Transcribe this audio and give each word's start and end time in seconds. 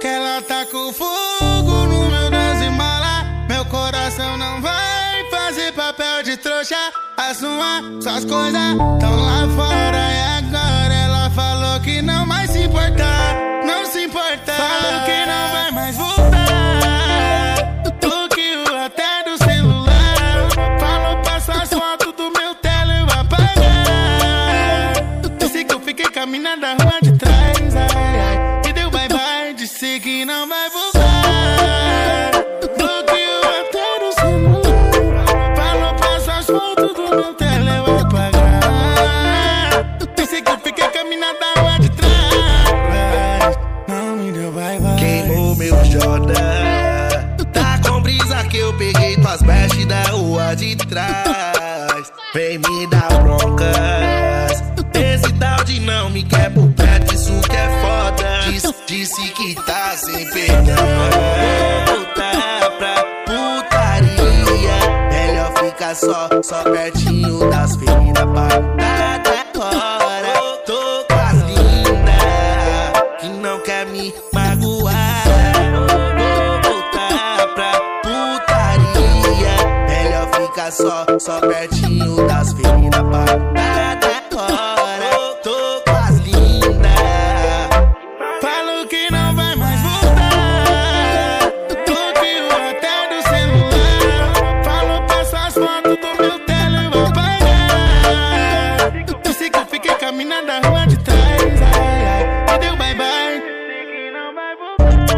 Que 0.00 0.06
ela 0.06 0.40
tá 0.40 0.64
com 0.64 0.90
fogo 0.94 1.84
no 1.84 2.08
meu 2.08 2.30
desembalar. 2.30 3.46
Meu 3.46 3.62
coração 3.66 4.38
não 4.38 4.62
vai 4.62 5.28
fazer 5.30 5.72
papel 5.72 6.22
de 6.22 6.38
trouxa. 6.38 6.74
Assuma 7.18 7.82
suas 8.00 8.24
coisas 8.24 8.78
tão 8.98 9.16
lá 9.16 9.46
fora. 9.54 9.98
E 9.98 10.22
agora 10.38 10.94
ela 10.94 11.28
falou 11.30 11.78
que 11.80 12.00
não 12.00 12.24
mais 12.24 12.50
se 12.50 12.60
importar. 12.60 13.36
Não 13.66 13.84
se 13.84 14.04
importar. 14.04 14.56
Falou 14.56 15.04
que 15.04 15.26
não 15.26 15.48
vai 15.52 15.70
mais 15.70 15.96
voltar. 15.98 17.56
Bloqueou 18.00 18.78
até 18.82 19.22
do 19.24 19.36
celular. 19.44 20.16
Falou 20.80 21.22
passar 21.22 21.62
as 21.62 21.68
fotos 21.68 22.14
do 22.14 22.30
meu 22.30 22.54
tele 22.54 23.04
apagar. 23.20 24.94
Disse 25.38 25.62
que 25.62 25.74
eu 25.74 25.80
fiquei 25.80 26.06
caminhando 26.06 26.64
a 26.64 26.72
rua 26.72 26.98
de 27.02 27.09
Disse 29.80 29.98
que 30.00 30.26
não 30.26 30.46
vai 30.46 30.68
voltar. 30.68 32.32
Bloqueou 32.76 33.42
até 33.60 33.98
do 33.98 34.12
celular. 34.12 35.24
Falou 35.56 35.94
passar 35.94 36.40
as 36.40 36.46
fotos 36.46 36.92
do 36.92 37.08
meu 37.08 37.32
tele 37.32 37.70
eu 37.70 37.98
apagar. 37.98 39.96
Disse 40.14 40.42
que 40.42 40.50
eu 40.50 40.58
fiquei 40.58 40.86
caminhando 40.88 41.38
da 41.40 41.62
rua 41.62 41.78
de 41.78 41.88
trás. 41.92 43.56
Não 43.88 44.16
me 44.16 44.30
deu 44.32 44.52
bye 44.52 44.78
bye. 44.80 44.96
Queimou 44.98 45.56
meu 45.56 45.82
Jordan. 45.86 46.34
Tá 47.50 47.80
com 47.82 48.02
brisa 48.02 48.44
que 48.50 48.58
eu 48.58 48.76
peguei 48.76 49.16
tuas 49.16 49.40
bestes 49.40 49.86
da 49.86 50.02
rua 50.10 50.54
de 50.56 50.76
trás. 50.76 52.12
Vem 52.34 52.58
me 52.58 52.86
dar 52.88 53.08
broncas. 53.22 54.62
Esse 54.92 55.32
tal 55.38 55.64
de 55.64 55.80
não 55.80 56.10
me 56.10 56.22
quer 56.22 56.52
por 56.52 56.69
Disse, 59.10 59.28
que 59.30 59.54
tá 59.56 59.96
sem 59.96 60.24
perdão. 60.30 60.76
Voltar 61.86 62.70
pra 62.78 62.94
putaria. 63.26 64.78
Melhor 65.10 65.52
ficar 65.58 65.96
só, 65.96 66.28
só 66.44 66.62
pertinho 66.62 67.50
das 67.50 67.74
feridas 67.74 68.24
paradas 68.24 69.46
agora. 69.56 70.32
Tô 70.64 71.04
com 71.08 71.18
as 71.18 71.38
lindas 71.48 73.02
que 73.20 73.28
não 73.30 73.58
quer 73.62 73.86
me 73.86 74.14
magoar. 74.32 75.24
Voltar 76.62 77.48
pra 77.56 77.80
putaria. 78.04 79.56
Melhor 79.88 80.28
ficar 80.34 80.70
só, 80.70 81.04
só 81.18 81.40
pertinho 81.40 82.28
das 82.28 82.52
feridas 82.52 82.79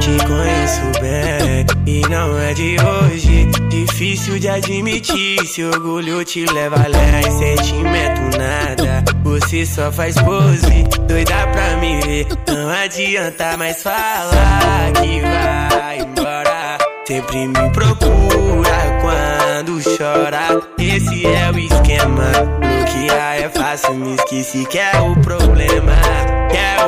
Te 0.00 0.16
conheço 0.26 0.82
bem 1.00 1.66
e 1.86 2.00
não 2.08 2.38
é 2.38 2.54
de 2.54 2.76
hoje. 2.80 3.46
Difícil 3.68 4.38
de 4.38 4.48
admitir, 4.48 5.46
se 5.46 5.64
orgulho 5.64 6.24
te 6.24 6.44
leva 6.46 6.76
além. 6.76 7.22
Sentimento 7.38 8.38
nada, 8.38 9.04
você 9.22 9.64
só 9.66 9.90
faz 9.92 10.14
pose. 10.16 10.84
Doida 11.06 11.46
pra 11.52 11.76
me 11.78 12.00
ver, 12.00 12.26
não 12.48 12.70
adianta 12.70 13.56
mais 13.56 13.82
falar 13.82 14.92
que 15.00 15.20
vai 15.20 15.98
embora. 15.98 16.78
Sempre 17.06 17.46
me 17.46 17.70
procura 17.70 18.98
quando 19.00 19.80
chora. 19.96 20.60
Esse 20.78 21.26
é 21.26 21.50
o 21.52 21.58
esquema. 21.58 22.30
Bloquear 22.60 23.36
é 23.36 23.48
fácil, 23.48 23.94
me 23.94 24.14
esqueci 24.14 24.64
que 24.66 24.78
é 24.78 24.98
o 25.00 25.14
problema. 25.20 25.75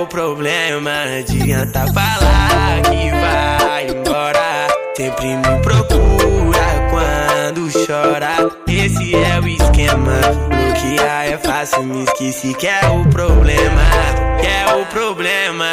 O 0.00 0.06
problema. 0.06 0.90
Adianta 1.18 1.84
falar 1.92 2.82
que 2.82 3.10
vai 3.10 3.88
embora. 3.88 4.68
Sempre 4.96 5.26
me 5.26 5.60
procura 5.60 6.88
quando 6.90 7.68
chora. 7.72 8.48
Esse 8.68 9.16
é 9.16 9.40
o 9.40 9.48
esquema. 9.48 10.20
Bloquear 10.48 11.26
é 11.26 11.38
fácil, 11.38 11.82
me 11.82 12.04
esqueci 12.04 12.54
que 12.54 12.68
é 12.68 12.80
o 12.88 13.08
problema. 13.08 13.82
Que 14.40 14.46
é 14.46 14.74
o 14.76 14.86
problema. 14.86 15.67